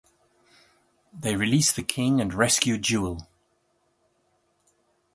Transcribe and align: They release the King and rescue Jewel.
They 1.13 1.35
release 1.35 1.71
the 1.71 1.83
King 1.83 2.21
and 2.21 2.33
rescue 2.33 2.79
Jewel. 2.79 3.29